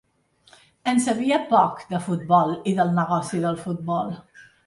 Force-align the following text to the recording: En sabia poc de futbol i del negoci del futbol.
En 0.91 1.01
sabia 1.07 1.37
poc 1.51 1.83
de 1.91 2.01
futbol 2.07 2.55
i 2.73 2.75
del 2.81 2.91
negoci 2.95 3.45
del 3.47 3.63
futbol. 3.67 4.13